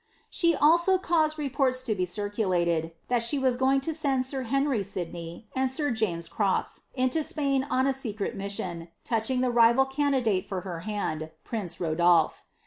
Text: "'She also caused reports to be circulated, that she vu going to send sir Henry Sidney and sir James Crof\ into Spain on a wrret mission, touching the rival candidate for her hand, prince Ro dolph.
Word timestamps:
"'She 0.31 0.55
also 0.55 0.97
caused 0.97 1.37
reports 1.37 1.83
to 1.83 1.93
be 1.93 2.05
circulated, 2.05 2.95
that 3.07 3.21
she 3.21 3.37
vu 3.37 3.55
going 3.55 3.81
to 3.81 3.93
send 3.93 4.25
sir 4.25 4.41
Henry 4.41 4.81
Sidney 4.81 5.45
and 5.55 5.69
sir 5.69 5.91
James 5.91 6.27
Crof\ 6.27 6.79
into 6.95 7.21
Spain 7.21 7.65
on 7.69 7.85
a 7.85 7.91
wrret 7.93 8.33
mission, 8.33 8.87
touching 9.03 9.41
the 9.41 9.51
rival 9.51 9.85
candidate 9.85 10.47
for 10.47 10.61
her 10.61 10.79
hand, 10.79 11.29
prince 11.43 11.79
Ro 11.79 11.93
dolph. 11.93 12.45